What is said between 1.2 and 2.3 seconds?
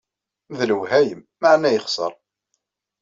meɛna yexser.